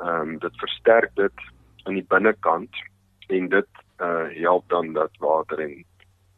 [0.00, 1.46] ehm um, dit versterk dit
[1.84, 2.84] aan die binnekant
[3.28, 5.74] en dit uh help dan dat water en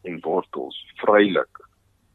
[0.02, 1.62] en wortels vrylik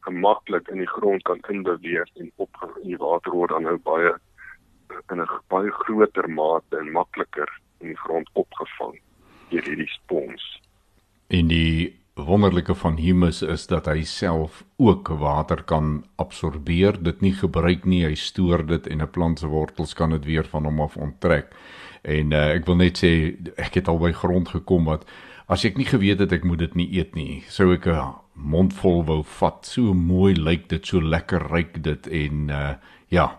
[0.08, 4.12] gemaklik in die grond kan inbeweeg en op die water word dan nou baie
[5.12, 7.50] in 'n baie groter mate en makliker
[7.80, 8.98] in die grond opgevang
[9.50, 10.44] deur hierdie spons.
[11.28, 17.32] En die wonderlike van humus is dat hy self ook water kan absorbeer, dit nie
[17.32, 20.80] gebruik nie, hy stoor dit en 'n plant se wortels kan dit weer van hom
[20.80, 21.54] af onttrek.
[22.02, 25.04] En uh, ek wil net sê ek het al by grond gekom wat
[25.48, 29.04] as ek nie geweet het ek moet dit nie eet nie, sou ek 'n mondvol
[29.04, 29.66] wou vat.
[29.66, 32.74] So mooi lyk dit, so lekker ryk dit en uh
[33.10, 33.38] ja,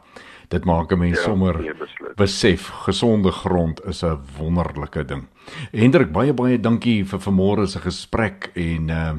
[0.50, 1.74] dit maak 'n mens ja, sommer nee,
[2.16, 5.28] besef gesonde grond is 'n wonderlike ding.
[5.72, 9.14] Hendrik, baie baie dankie vir vanmôre se gesprek en uh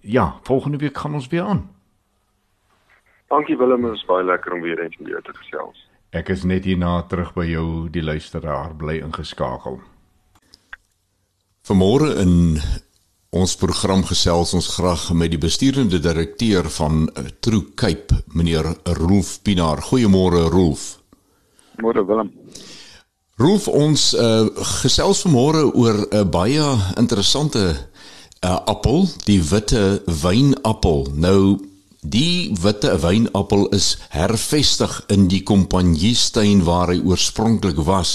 [0.00, 1.70] ja, volgende week gaan ons weer aan.
[3.26, 5.88] Dankie Willem, dit is baie lekker om weer eens met jou te gesels.
[6.10, 9.80] Ek is net hierna terug by jou die luisteraar bly ingeskakel.
[11.66, 12.58] Vanmôre in
[13.30, 19.40] ons program gesels ons graag met die besturende direkteur van eh, True Cape, meneer Rolf
[19.42, 19.82] Pinaar.
[19.82, 20.98] Goeiemôre Rolf.
[21.82, 22.32] Môre Willem.
[23.36, 24.46] Rolf, ons uh,
[24.80, 26.64] gesels vanmôre oor 'n uh, baie
[26.96, 27.60] interessante
[28.40, 31.06] uh, appel, die witte wynappel.
[31.12, 31.58] Nou
[32.06, 38.12] Die witte wynappel is hervestig in die kompanjiestuin waar hy oorspronklik was.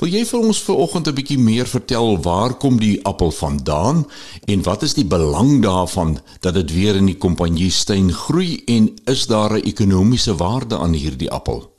[0.00, 4.06] Wil jy vir ons vanoggend 'n bietjie meer vertel waar kom die appel vandaan
[4.48, 9.26] en wat is die belang daarvan dat dit weer in die kompanjiestuin groei en is
[9.26, 11.70] daar 'n ekonomiese waarde aan hierdie appel?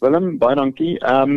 [0.00, 0.98] Willem, baie dankie.
[0.98, 1.32] Ehm um,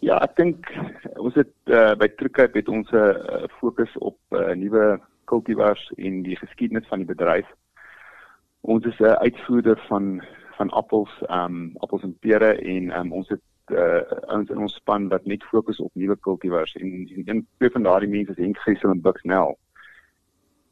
[0.00, 0.70] ja, ek dink
[1.16, 6.22] ons het uh, by Truecape het ons 'n uh, fokus op uh, nuwe kultivars en
[6.22, 7.46] die geskiedenis van die bedryf.
[8.66, 10.22] Ons is 'n uitvoerder van
[10.56, 14.02] van appels, ehm um, appels en pere en um, ons het uh,
[14.36, 17.82] ons in ons span wat net fokus op nuwe kultivars en, en een twee van
[17.82, 19.54] daardie mense is Henk Gessel en Buxnell.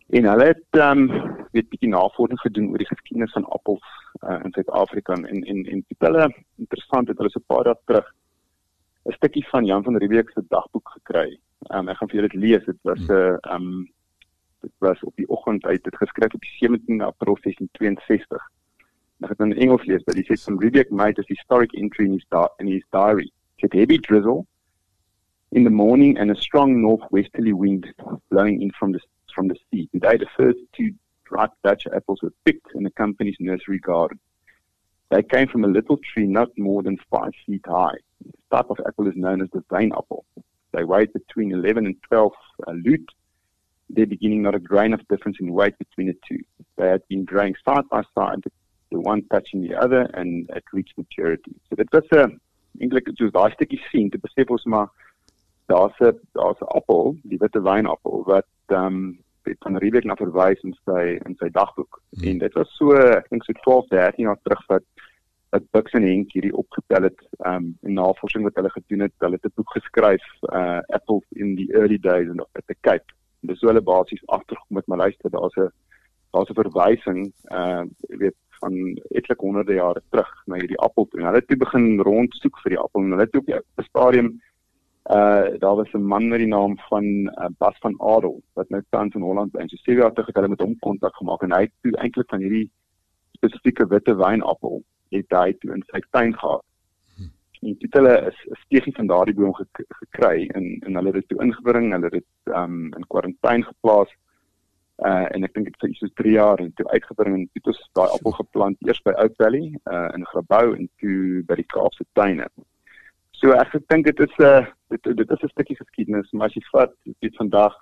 [0.08, 3.86] En hulle het ehm um, weet bietjie navorsing gedoen oor die geskiedenis van appels
[4.22, 7.78] uh, in Suid-Afrika en en en dit hulle interessant het hulle so 'n paar dae
[7.84, 8.14] terug
[9.06, 11.38] 'n stukkie van Jan van Riebeeck se dagboek gekry.
[11.70, 12.64] Ehm um, ek gaan vir julle dit lees.
[12.64, 13.93] Dit was 'n uh, ehm um,
[14.64, 18.50] dit was op die oggend uit dit geskryf op 17 April 1662.
[19.20, 22.12] Ek het in Engels lees, but he said from Riebeeck made a historic entry in
[22.12, 22.26] his,
[22.58, 23.30] in his diary.
[23.56, 24.46] It said heavy drizzle
[25.52, 27.86] in the morning and a strong northwesterly wind
[28.30, 29.00] blowing in from the
[29.34, 29.88] from the sea.
[29.92, 30.92] Today, the first two
[31.30, 34.18] ripe Dutch apples were picked in the company's nursery garden.
[35.10, 37.98] They came from a little tree not more than five feet high.
[38.24, 40.24] This type of apple is known as the vein apple.
[40.72, 42.32] They weighed between 11 and 12
[42.66, 43.08] uh, lute,
[43.90, 46.42] there beginning not a grain of difference in weight between the two.
[46.76, 48.42] They had been growing side by side,
[48.90, 51.54] the one touching the other, and it reached maturity.
[51.68, 52.28] So that was 'n uh,
[52.82, 54.88] eintlik soos daai stukkie sien, te besef ons maar
[55.66, 60.16] daar's 'n daar's 'n appel, die witte wynappel wat ehm um, het van Riebeeck na
[60.16, 62.00] verwys in sy in sy dagboek.
[62.16, 62.28] Hmm.
[62.28, 64.84] En dit was so ek dink so 12, 13 jaar terug wat
[65.54, 69.12] wat Bux en Henk hierdie opgetel het um, in navorsing wat hulle gedoen het.
[69.18, 73.12] Hulle het 'n boek geskryf uh Apples in the Early Days in at the Cape.
[73.44, 75.30] En dis so hulle basies agtergekom met my luister.
[75.30, 75.68] Daar's 'n
[76.32, 77.20] daar's 'n verwysing
[77.52, 78.74] uh weet van
[79.18, 81.20] etlike honderde jare terug na hierdie appel toe.
[81.20, 84.40] Hulle het toe begin rondsoek vir die appel en hulle het op 'n stadium
[85.18, 88.82] uh daar was 'n man met die naam van uh, Bas van Adel wat nou
[88.90, 89.68] tans in Holland bly.
[89.68, 92.40] So sewe jaar terug het hulle met hom kontak gemaak en hy het eintlik van
[92.40, 92.70] hierdie
[93.36, 96.64] spesifieke witte wynappel het hy toe in sy tuin gehad.
[97.64, 101.20] En dit hulle is 'n steegie van daardie boom gek gekry en en hulle het
[101.20, 104.10] dit toe ingebring, hulle het dit um in kwarantyne geplaas.
[105.10, 107.88] Uh en ek dink dit vir so 3 jaar en toe uitgebring en toe het
[107.98, 112.04] daai appel geplant eers by Oak Valley uh in Grabouw en toe by die Kaapse
[112.12, 112.46] tuine.
[113.30, 116.54] So ek dink dit is 'n uh, dit dit is 'n stukkie geskiedenis, maar as
[116.54, 117.74] jy vat dit vandag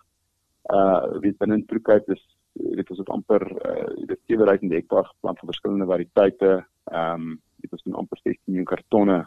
[0.70, 5.48] uh wie binne in Truecape is dit is amper uh dit 7000 hektaar geplant van
[5.48, 6.64] verskillende variëteite.
[6.92, 9.26] Um, dit is amper 16 miljoen kartonne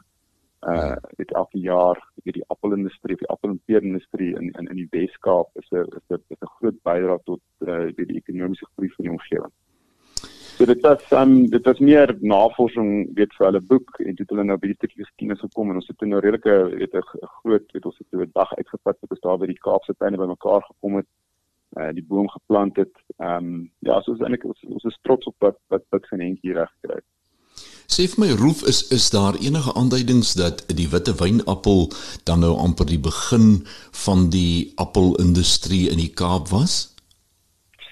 [0.62, 4.88] uh dit elke jaar vir die appelindustrie, die appel en peerindustrie in in in die
[4.92, 8.90] Wes-Kaap is 'n is 'n is 'n groot bydrae tot uh die, die ekonomiese groei
[8.96, 9.54] van die omgewing.
[10.58, 14.44] So dit was um dit was meer navorsing weet vir hulle boek en dit hulle
[14.44, 17.04] nou by die stukkie geskiedenis gekom en ons het nou redelike weet 'n
[17.42, 20.64] groot weet ons het 'n dag uitgevat wat ons daar by die Kaapse tuine bymekaar
[20.64, 21.10] gekom het
[21.80, 22.96] uh die boom geplant het.
[23.20, 26.72] Um ja, so is eintlik ons, ons is trots op wat wat wat hier reg
[26.80, 27.10] gekry het.
[27.88, 31.92] Sê vir my Roef is is daar enige aanduidings dat die witte wynappel
[32.26, 33.66] dan nou amper die begin
[34.06, 36.96] van die appelindustrie in die Kaap was?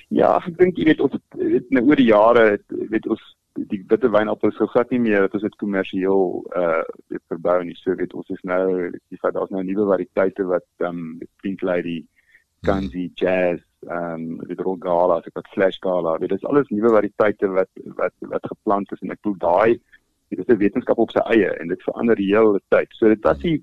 [0.09, 3.21] Ja, ek dink jy weet ons weet nou oor die jare weet ons
[3.69, 6.81] die witte wynappels so glad nie meer dat ons dit kommersieel uh
[7.13, 7.77] weet verbou nie.
[7.81, 11.61] So weet ons is nou die feit daar's nou nuwe variëteite wat ehm um, Pink
[11.61, 12.01] Lady,
[12.65, 16.17] Ganzi, Jazz, ehm um, weet Roll Gala, ek wat Flash Gala.
[16.17, 17.69] Dit is alles nuwe variëteite wat
[17.99, 19.79] wat wat geplant is en ek glo daai
[20.35, 22.87] dit is 'n wetenskap op sy eie en dit verander die hele tyd.
[22.91, 23.61] So dit was die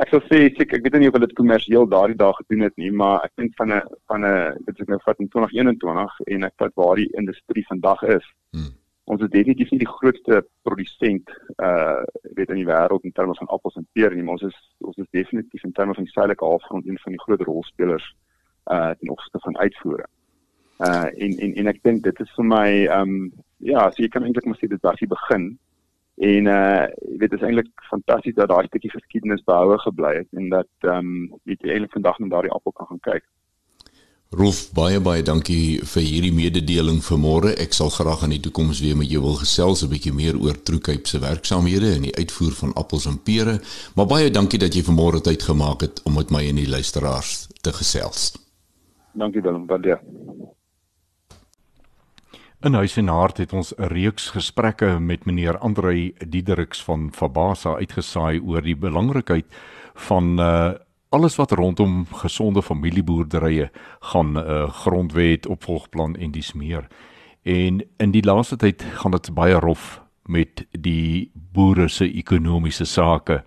[0.00, 2.76] ek sou sê ek ek weet nie of hulle dit kommersieel daardie dag gedoen het
[2.76, 6.44] nie, maar ek dink van 'n van 'n dit is nou vat in 2021 en
[6.44, 8.26] ek vat waar die industrie vandag is.
[8.52, 8.72] Hmm.
[9.04, 12.02] Ons is definitief nie die grootste produsent uh
[12.36, 14.96] weet in die wêreld in terme van appels en pere nie, maar ons is ons
[14.96, 18.14] is definitief in terme van die suidelike halfrond een van die groot rolspelers
[18.66, 20.06] uh ten opsigte van uitvoere.
[20.78, 22.70] Uh en en en ek dink dit is vir my
[23.00, 25.58] um ja, so jy kan eintlik maar sê dit was die begin
[26.20, 30.50] En uh jy weet is eintlik fantasties dat daai stukkie geskiedenis behoue gebly het en
[30.52, 33.24] dat um, weet jy eintlik vandag net daardie appel kan gaan kyk.
[34.36, 37.54] Rolf baie baie dankie vir hierdie mededeling vanmôre.
[37.64, 40.60] Ek sal graag in die toekoms weer met jou wil gesels 'n bietjie meer oor
[40.60, 43.56] Troekyp se werksamehede en die uitvoer van appels en pere.
[43.96, 47.48] Maar baie dankie dat jy vanmôre tyd gemaak het om met my en die luisteraars
[47.62, 48.36] te gesels.
[49.12, 49.98] Dankie Willem, baie.
[52.60, 57.74] In huis en hart het ons 'n reeks gesprekke met meneer Andrei Diedericks van Fabasa
[57.74, 59.46] uitgesaai oor die belangrikheid
[59.94, 60.72] van uh
[61.10, 63.70] alles wat rondom gesonde familieboerderye
[64.00, 66.86] gaan uh, grondwet, opvolgplan en dis meer.
[67.42, 73.42] En in die laaste tyd gaan dit baie rof met die boere se ekonomiese sake.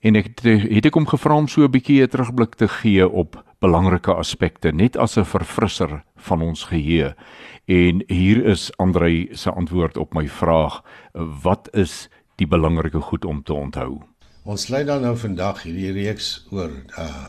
[0.00, 3.44] En ek het ek hom gevra om so 'n bietjie 'n terugblik te gee op
[3.60, 7.14] belangrike aspekte net as 'n verfrisser van ons geheue.
[7.64, 10.82] En hier is Andrei se antwoord op my vraag:
[11.42, 14.00] Wat is die belangrike goed om te onthou?
[14.44, 17.26] Ons lei dan nou vandag hierdie reeks oor uh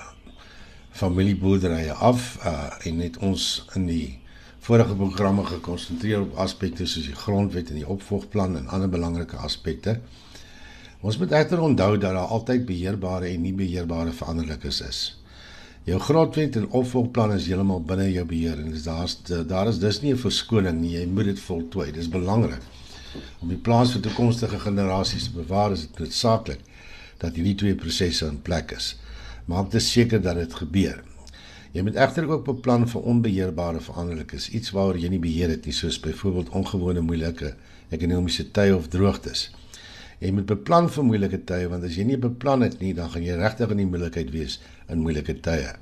[0.92, 4.20] familieboerderye af uh en net ons in die
[4.60, 10.00] vorige programme gekonsentreer op aspekte soos die grondwet en die opvolgplan en ander belangrike aspekte.
[11.02, 15.21] Ons moet egter onthou dat daar altyd beheerbare en nie beheerbare veranderlikes is.
[15.82, 19.16] Jou grondwet en opvolgplan is heeltemal binne jou beheer en dis daar's
[19.50, 21.92] daar is dis nie 'n verskoning nie, jy moet dit voltooi.
[21.92, 22.62] Dis belangrik.
[23.42, 26.60] Om die plans vir toekomstige generasies te bewaar is dit noodsaaklik
[27.18, 28.96] dat hierdie twee prosesse in plek is.
[29.46, 31.04] Maak dit seker dat dit gebeur.
[31.72, 35.74] Jy moet egter ook beplan vir onbeheerbare veranderlikes, iets waaroor jy nie beheer het nie,
[35.74, 37.56] soos byvoorbeeld ongewone moeilike
[37.90, 39.50] ekonomiese tye of droogtes.
[40.22, 43.24] Jy moet beplan vir moeilike tye want as jy nie beplan het nie, dan gaan
[43.26, 44.60] jy regtig in die moeilikheid wees
[44.92, 45.76] in moeilike tye.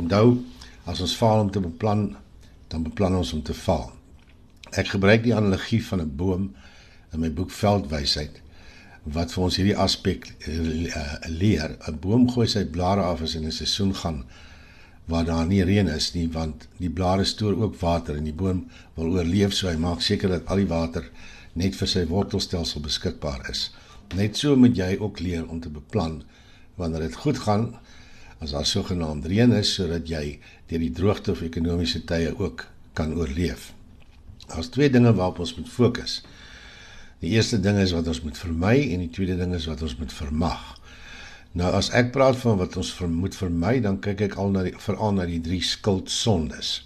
[0.00, 0.38] Onthou,
[0.86, 2.10] as ons faal om te beplan,
[2.70, 3.90] dan beplan ons om te faal.
[4.78, 6.54] Ek gebruik die analogie van 'n boom
[7.12, 8.40] in my boek Veldwysheid
[9.04, 11.76] wat vir ons hierdie aspek uh, leer.
[11.88, 14.24] 'n Boom gooi sy blare af as in 'n seisoen gaan
[15.10, 18.68] waar daar nie reën is nie want die blare stoor ook water en die boom
[18.94, 21.08] wil oorleef so hy maak seker dat al die water
[21.54, 23.70] net vir sy wortelstelsel beskikbaar is.
[24.14, 26.22] Net so moet jy ook leer om te beplan
[26.76, 27.74] wanneer dit goed gaan
[28.40, 30.38] as daar sogenaamd reën is sodat jy
[30.70, 33.70] deur die droogte of ekonomiese tye ook kan oorleef.
[34.48, 36.20] Daar's twee dinge waarop ons moet fokus.
[37.20, 39.96] Die eerste ding is wat ons moet vermy en die tweede ding is wat ons
[40.00, 40.62] moet vermag.
[41.52, 44.76] Nou as ek praat van wat ons moet vermy, dan kyk ek al na die
[44.78, 46.78] veral na die drie skuldsondes.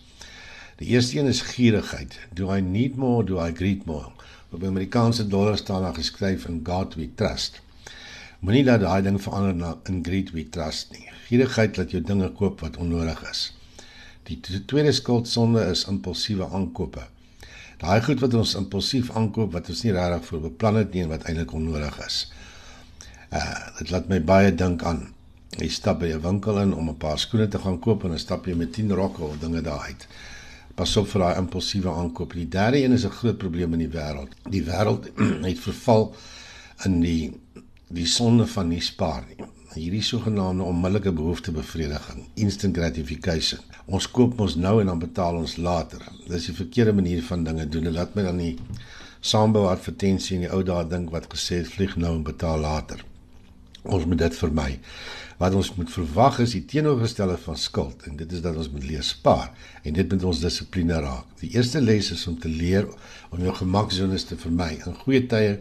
[0.80, 2.16] Die eerste een is gierigheid.
[2.34, 4.10] Do I need more, do I greed more?
[4.50, 7.60] Op Amerikaanse dollar staan daar geskryf in God we trust.
[8.44, 11.06] Moenie dat daai ding verander na in greed we trust nie.
[11.24, 13.44] Gierigheid laat jou dinge koop wat onnodig is.
[14.28, 14.36] Die
[14.68, 17.06] tweede skuldsonde is impulsiewe aankope.
[17.80, 21.14] Daai goed wat ons impulsief aankoop wat ons nie regtig vir beplan het nie en
[21.14, 22.18] wat eintlik onnodig is.
[23.32, 25.00] Uh dit laat my baie dink aan
[25.56, 28.18] jy stap by 'n winkel in om 'n paar skoene te gaan koop en dan
[28.26, 30.06] stap jy met 10 rokke of dinge daar uit.
[30.74, 32.32] Pas op vir daai impulsiewe aankoop.
[32.32, 34.36] Die derde een is 'n groot probleem in die wêreld.
[34.50, 35.08] Die wêreld
[35.48, 36.14] het verval
[36.84, 37.32] in die
[37.88, 39.46] die sonde van nie spaar nie.
[39.74, 43.60] Hierdie sogenaamde onmiddellike behoeftebevrediging, instant gratification.
[43.86, 46.00] Ons koop mos nou en dan betaal ons later.
[46.28, 47.92] Dis 'n verkeerde manier van dinge doen.
[47.92, 48.56] Laat my dan nie
[49.20, 53.04] saambou advertensie in die ou dae dink wat gesê het vlieg nou en betaal later.
[53.82, 54.80] Ons moet dit vermy.
[55.38, 58.84] Wat ons moet verwag is die teenoorgestelde van skuld en dit is dat ons moet
[58.84, 59.50] leer spaar
[59.82, 61.26] en dit moet ons dissipline raak.
[61.40, 62.86] Die eerste les is om te leer
[63.30, 64.78] om jou gemaksones te vermy.
[64.86, 65.58] In goeie tye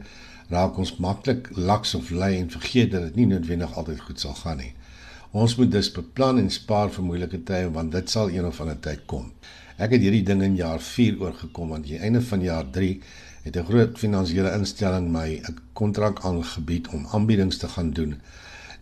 [0.50, 4.34] raak ons maklik laks of lei en vergeet dat dit nie noodwendig altyd goed sal
[4.34, 4.74] gaan nie.
[5.32, 8.80] Ons moet dus beplan en spaar vir moeilike tye want dit sal een of ander
[8.80, 9.32] tyd kom.
[9.78, 13.02] Ek het hierdie ding in jaar 4 oorgekom aan die einde van jaar 3
[13.44, 18.22] het 'n groot finansiële instelling my 'n kontrak aangebied om aanbiedings te gaan doen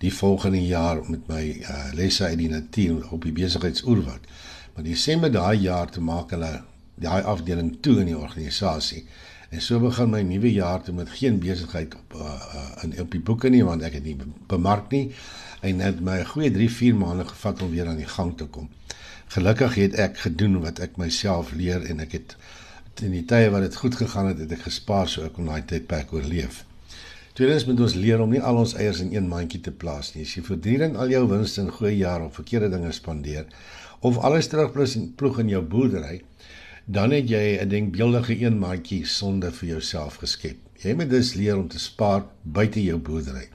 [0.02, 4.26] die volgende jaar met my uh, lesse uit die natuur op die besigheidsoerwoud.
[4.74, 6.62] Maar Desember daai jaar te maak hulle
[6.96, 9.06] daai afdeling toe in die organisasie.
[9.52, 12.22] En so begin my nuwe jaar toe met geen besigheid op uh,
[12.56, 14.16] uh, in op die boeke nie want ek het nie
[14.48, 15.10] bemark nie
[15.68, 18.46] en het my 'n goeie 3, 4 maande gevat om weer aan die gang te
[18.46, 18.70] kom.
[19.28, 22.36] Gelukkig het ek gedoen wat ek myself leer en ek het
[23.04, 25.66] in die tye wat dit goed gegaan het, het ek gespaar so ek kon daai
[25.66, 26.64] tydperk oorleef.
[27.34, 30.24] Tweedens moet ons leer om nie al ons eiers in een mandjie te plaas nie.
[30.24, 33.46] As jy voortdurend al jou winste in goeie jare op verkeerde dinge spandeer
[34.00, 36.22] of alles terugplus en ploeg in jou boerdery,
[36.86, 40.58] dan het jy 'n denkbeeldige een mandjie sonde vir jouself geskep.
[40.82, 43.50] Jy moet dus leer om te spaar buite jou boerdery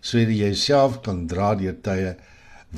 [0.00, 2.14] sodat jy jouself kan dra deur tye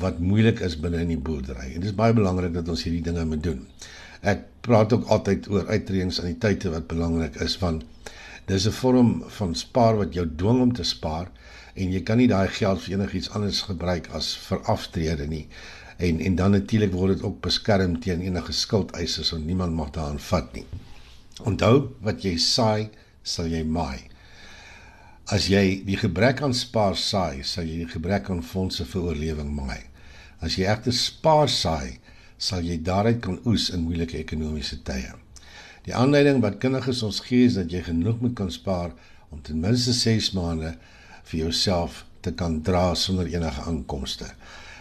[0.01, 1.69] wat moeilik is binne in die boerdery.
[1.73, 3.61] En dit is baie belangrik dat ons hierdie dinge moet doen.
[4.21, 7.85] Ek praat ook altyd oor uittredings aan die tye wat belangrik is want
[8.47, 11.29] dis 'n vorm van spaar wat jou dwing om te spaar
[11.75, 15.47] en jy kan nie daai geld vir enigiets anders gebruik as vir aftrede nie.
[16.03, 20.19] En en dan natuurlik word dit ook beskerm teen enige skuldeisers so niemand mag daaraan
[20.19, 20.65] vat nie.
[21.47, 22.89] Onthou wat jy saai,
[23.23, 24.09] sal jy maai.
[25.31, 29.53] As jy die gebrek aan spaar saai, sal jy die gebrek aan fondse vir oorlewing
[29.55, 29.79] maai.
[30.43, 31.99] As jy egter spaar saai,
[32.37, 35.13] sal jy daaruit kan oes in moeilike ekonomiese tye.
[35.87, 38.91] Die aanleiding wat kundiges ons gee is dat jy genoeg moet kan spaar
[39.31, 40.75] om ten minste 6 maande
[41.29, 44.27] vir jouself te kan dra sonder enige inkomste.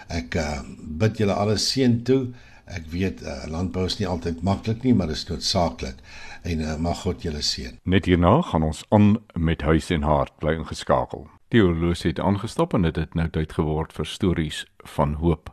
[0.08, 0.62] Ek uh,
[1.02, 2.32] bid julle alles seën toe
[2.72, 5.98] Ek weet uh, landbou is nie altyd maklik nie, maar dit is noodsaaklik.
[6.46, 7.78] En uh, mag God julle seën.
[7.84, 11.26] Net hierna gaan ons aan met huis en hart bly ingeskakel.
[11.52, 14.64] Teoloos het aangestap en dit het nou tyd geword vir stories
[14.96, 15.52] van hoop.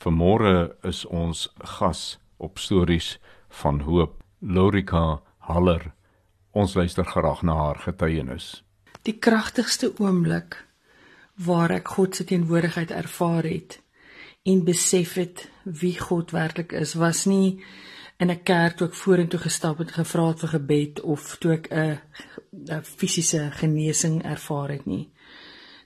[0.00, 3.18] Vanmôre is ons gas op stories
[3.62, 5.20] van hoop, Lorika
[5.50, 5.90] Haller.
[6.52, 8.62] Ons luister graag na haar getuienis.
[9.02, 10.62] Die kragtigste oomblik
[11.40, 13.80] waar ek God se teenwoordigheid ervaar het
[14.42, 17.62] en besef het wie God werklik is, was nie
[18.18, 21.68] in 'n kerk toe ek vorentoe gestap het gevra het vir gebed of toe ek
[21.72, 21.98] 'n
[22.82, 25.10] fisiese genesing ervaar het nie.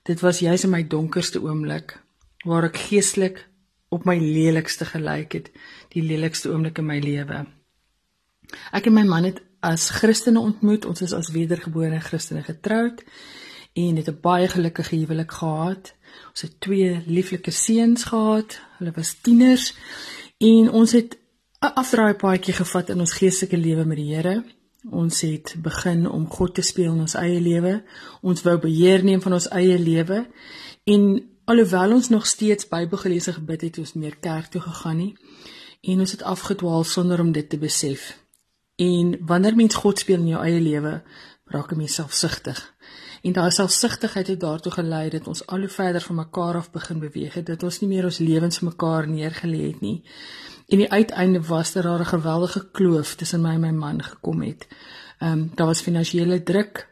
[0.03, 2.01] Dit was juis in my donkerste oomblik
[2.45, 3.49] waar ek geestelik
[3.89, 5.51] op my lelikste gelyk het,
[5.89, 7.47] die lelikste oomblik in my lewe.
[8.73, 13.05] Ek en my man het as Christene ontmoet, ons is as wedergebore Christene getroud
[13.75, 15.95] en het 'n baie gelukkige huwelik gehad.
[16.31, 18.59] Ons het twee lieflike seuns gehad.
[18.79, 19.75] Hulle was tieners
[20.39, 21.19] en ons het
[21.61, 24.45] 'n afdraaipaadjie gevat in ons geestelike lewe met die Here.
[24.91, 27.83] Ons het begin om God te speel in ons eie lewe.
[28.21, 30.27] Ons wou beheer neem van ons eie lewe
[30.85, 34.61] en alhoewel ons nog steeds Bybel gelees en gebid het, het ons meer kerk toe
[34.61, 35.17] gegaan nie
[35.81, 38.19] en ons het afgedwaal sonder om dit te besef.
[38.77, 41.03] En wanneer mens God speel in jou eie lewe,
[41.45, 42.74] raak jy selfsugtig.
[43.25, 46.99] En daai selfsugtigheid het daartoe gelei dat ons al hoe verder van mekaar af begin
[47.01, 50.03] beweeg het, dat ons nie meer ons lewens mekaar neergelê het nie.
[50.69, 54.43] En die uiteinde was dat daar 'n geweldige kloof tussen my en my man gekom
[54.43, 54.67] het.
[55.19, 56.89] Ehm um, daar was finansiële druk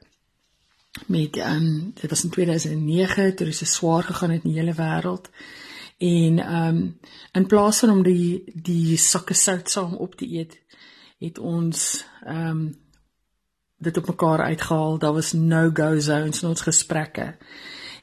[1.07, 4.61] met ehm um, dit was in 2009 toe dit so swaar gegaan het in die
[4.61, 5.31] hele wêreld.
[5.99, 6.99] En ehm um,
[7.33, 10.61] in plaas van om die die sakke sout saam op te eet,
[11.19, 12.82] het ons ehm um,
[13.83, 14.99] dit op mekaar uitgehaal.
[14.99, 17.35] Daar was no-go zones in ons gesprekke.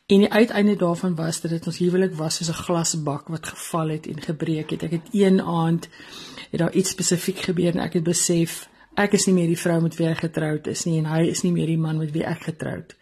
[0.09, 3.87] En die uiteinde daarvan was dat dit ons huwelik was soos 'n glasbak wat geval
[3.87, 4.83] het en gebreek het.
[4.83, 5.89] Ek het een aand
[6.51, 9.81] het daar iets spesifiek gebeur en ek het besef ek is nie meer die vrou
[9.81, 12.25] met wie ek getroud is nie en hy is nie meer die man met wie
[12.25, 12.95] ek getroud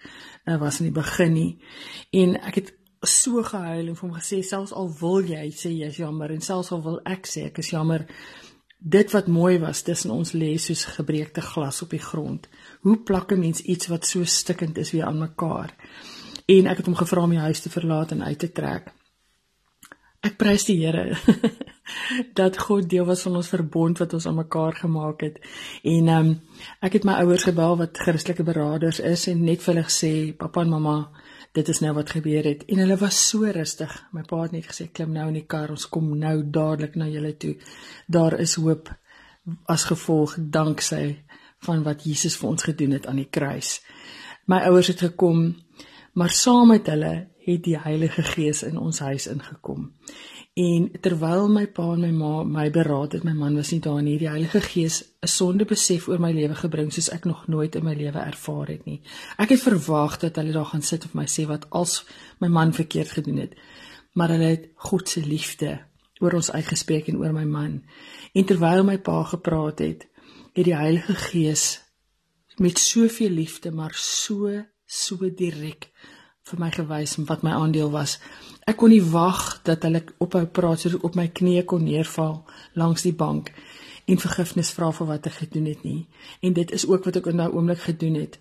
[0.45, 1.57] uh, was in die begin nie.
[2.11, 5.87] En ek het so gehuil en vir hom gesê selfs al wil jy sê jy
[5.87, 8.05] is jammer en selfs al wil ek sê ek is jammer
[8.77, 12.47] dit wat mooi was tussen ons lê soos gebreekte glas op die grond.
[12.81, 15.75] Hoe plak 'n mens iets wat so stikkend is weer aan mekaar?
[16.45, 18.93] En ek het hom gevra om die huis te verlaat en uit te trek.
[20.25, 21.17] Ek prys die Here
[22.39, 25.37] dat God deel was van ons verbond wat ons aan mekaar gemaak het.
[25.83, 26.31] En ehm um,
[26.81, 30.61] ek het my ouers gebel wat Christelike beraders is en net vir hulle gesê, "Pappa
[30.61, 30.97] en mamma,
[31.53, 33.93] dit is nou wat gebeur het." En hulle was so rustig.
[34.11, 37.07] My pa het net gesê, "Klim nou in die kar, ons kom nou dadelik na
[37.07, 37.55] julle toe."
[38.07, 38.89] Daar is hoop
[39.65, 41.17] as gevolg danksy
[41.65, 43.79] van wat Jesus vir ons gedoen het aan die kruis.
[44.45, 45.55] My ouers het gekom,
[46.13, 49.91] maar saam met hulle het die Heilige Gees in ons huis ingekom.
[50.57, 54.01] En terwyl my pa en my ma my beraad het, my man was nie daar
[54.01, 57.75] nie, die Heilige Gees 'n sonde besef oor my lewe gebring soos ek nog nooit
[57.75, 59.01] in my lewe ervaar het nie.
[59.37, 62.05] Ek het verwag dat hulle daar gaan sit en vir my sê wat als
[62.39, 63.55] my man verkeerd gedoen het.
[64.13, 65.79] Maar hulle het God se liefde
[66.19, 67.83] oor ons uitgespreek en oor my man.
[68.33, 70.07] En terwyl my pa gepraat het,
[70.57, 71.65] het die Heilige Gees
[72.57, 74.49] met soveel liefde maar so
[74.85, 75.91] so direk
[76.47, 78.15] vir my gewys wat my aandeel was.
[78.65, 82.39] Ek kon nie wag dat hulle ophou praat sodat op my knieë kon neerval
[82.79, 83.51] langs die bank
[84.07, 86.07] en vergifnis vra vir wat ek gedoen het nie.
[86.41, 88.39] En dit is ook wat ek in daai oomblik gedoen het.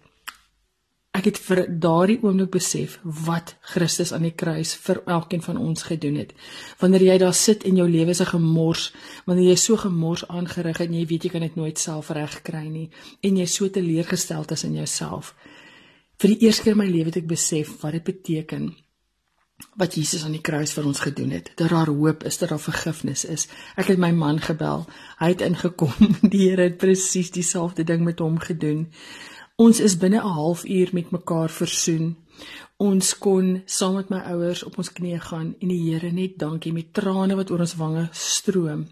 [1.17, 5.87] Ek het vir daardie oomblik besef wat Christus aan die kruis vir elkeen van ons
[5.89, 6.35] gedoen het.
[6.83, 8.93] Wanneer jy daar sit en jou lewe is 'n gemors,
[9.25, 12.69] wanneer jy so gemors aangerig het en jy weet jy kan dit nooit self regkry
[12.69, 12.91] nie
[13.23, 15.35] en jy so teleurgesteld is in jouself.
[16.19, 18.75] Vir die eerste keer in my lewe het ek besef wat dit beteken
[19.77, 21.51] wat Jesus aan die kruis vir ons gedoen het.
[21.57, 23.49] Dat daar hoop is, dat daar vergifnis is.
[23.77, 24.87] Ek het my man gebel.
[25.19, 25.93] Hy het ingekom.
[26.33, 28.93] Die Here het presies dieselfde ding met hom gedoen.
[29.65, 32.17] Ons is binne 'n halfuur met mekaar versoen.
[32.77, 36.73] Ons kon saam met my ouers op ons knieë gaan en die Here net dankie
[36.73, 38.83] met trane wat oor ons wange stroom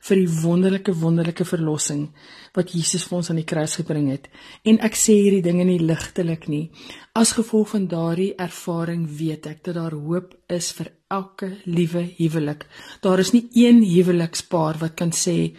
[0.00, 2.08] vir die wonderlike wonderlike verlossing
[2.54, 4.30] wat Jesus vir ons aan die kruis gebring het.
[4.64, 6.70] En ek sê hierdie dinge nie ligtelik nie.
[7.12, 12.64] As gevolg van daardie ervaring weet ek dat daar hoop is vir elke liewe huwelik.
[13.02, 15.52] Daar is nie een huwelikspaar wat kan sê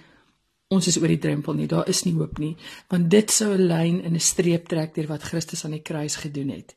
[0.69, 1.67] ons is oor die drempel nie.
[1.69, 2.53] Daar is nie hoop nie,
[2.93, 6.15] want dit sou 'n lyn in 'n streep trek deur wat Christus aan die kruis
[6.15, 6.75] gedoen het.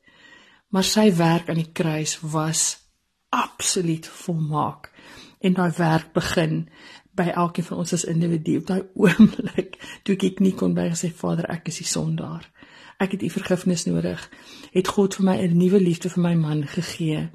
[0.70, 2.78] Maar sy werk aan die kruis was
[3.28, 4.90] absoluut volmaak.
[5.40, 6.68] En daai werk begin
[7.14, 11.12] by elkeen van ons as individu op daai oomblik toe ek nie kon by gesê
[11.12, 12.50] Vader, ek is die sondaar.
[12.98, 14.30] Ek het u vergifnis nodig.
[14.72, 17.30] Het God vir my 'n nuwe liefde vir my man gegee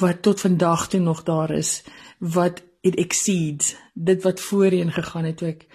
[0.00, 1.82] wat tot vandag toe nog daar is
[2.18, 5.66] wat it exceeds dit wat voorheen gegaan het toe ek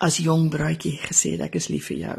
[0.00, 2.18] as jong bruidjie gesê het ek is lief vir jou.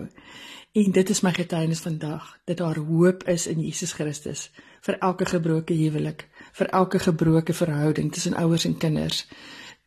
[0.72, 4.50] En dit is my getuienis vandag dat daar hoop is in Jesus Christus
[4.86, 6.28] vir elke gebroke huwelik,
[6.58, 9.26] vir elke gebroke verhouding tussen ouers en kinders,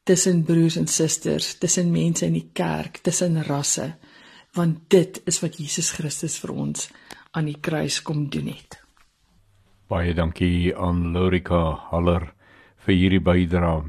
[0.05, 3.95] tussen broers en susters, tussen mense in die kerk, tussen rasse,
[4.55, 6.89] want dit is wat Jesus Christus vir ons
[7.33, 8.79] aan die kruis kom doen het.
[9.91, 12.31] Baie dankie aan Lorika Haller
[12.85, 13.89] vir hierdie bydrae.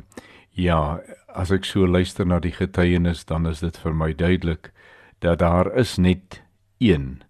[0.56, 1.01] Ja,
[1.36, 4.70] as ek so luister na die getuienis, dan is dit vir my duidelik
[5.20, 6.39] dat daar is net
[6.80, 7.26] een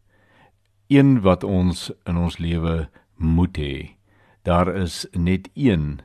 [0.94, 2.86] een wat ons in ons lewe
[3.18, 3.98] moet hê.
[4.46, 6.04] Daar is net een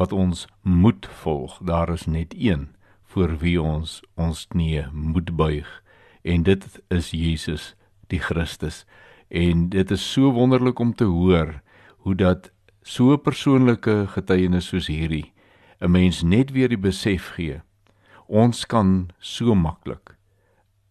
[0.00, 1.58] wat ons moet volg.
[1.60, 2.70] Daar is net een
[3.04, 5.68] voor wie ons ons knie moet buig
[6.24, 7.74] en dit is Jesus
[8.08, 8.86] die Christus.
[9.28, 11.60] En dit is so wonderlik om te hoor
[12.08, 12.48] hoe dat
[12.82, 15.31] so 'n persoonlike getuienis soos hierdie
[15.82, 17.60] 'n mens net weer die besef gee.
[18.26, 20.16] Ons kan so maklik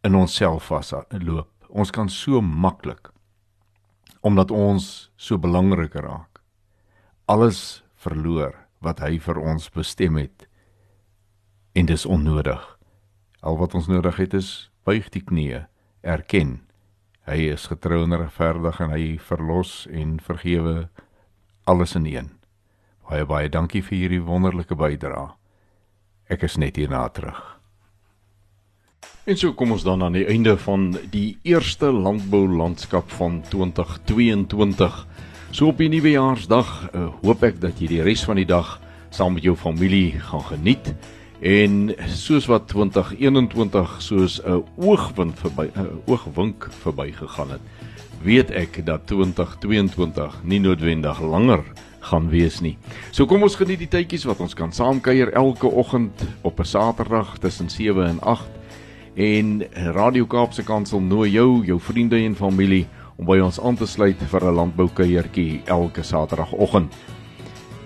[0.03, 1.49] in onsself vasloop.
[1.69, 3.11] Ons kan so maklik
[4.21, 6.41] omdat ons so belangrik raak.
[7.25, 10.47] Alles verloor wat hy vir ons bestem het.
[11.73, 12.77] En dis onnodig.
[13.41, 15.65] Al wat ons nodig het is buig die knieë,
[16.01, 16.59] erken
[17.29, 20.89] hy is getrou en regverdig en hy verlos en vergewe
[21.69, 22.29] alles in een.
[23.09, 25.31] Baie baie dankie vir hierdie wonderlike bydrae.
[26.31, 27.39] Ek is net hierna terug.
[29.25, 34.95] En so kom ons dan aan die einde van die eerste landbou landskap van 2022.
[35.51, 38.79] So op die nuwejaarsdag uh, hoop ek dat jy die res van die dag
[39.11, 40.93] saam met jou familie gaan geniet
[41.41, 47.61] en soos wat 2021 soos 'n oogwind verby 'n uh, oogwink verbygegaan het,
[48.23, 51.63] weet ek dat 2022 nie noodwendig langer
[52.01, 52.77] gaan wees nie.
[53.11, 57.37] So kom ons geniet die tydjies wat ons kan saamkuier elke oggend op 'n Saterdag
[57.39, 58.49] tussen 7 en 8
[59.15, 62.87] en Radio Kaapse Kansel nooi jou, jou vriende en familie
[63.17, 66.93] om by ons aan te sluit vir 'n landboukuiertjie elke Saterdagoggend.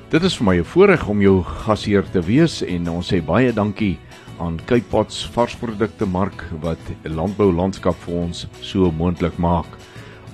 [0.10, 3.52] Dit is vir my 'n voorreg om jou gasheer te wees en ons sê baie
[3.52, 3.98] dankie
[4.40, 9.68] aan Cape Pots varsprodukte mark wat landbou landskap vir ons so moontlik maak.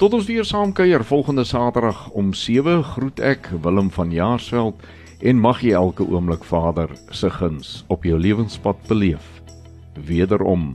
[0.00, 4.80] Tot ons weer saam kuier volgende Saterdag om 7 groet ek Willem van Jaarsveld
[5.20, 9.42] en mag jy elke oomblik Vader se guns op jou lewenspad beleef.
[9.92, 10.74] Wederom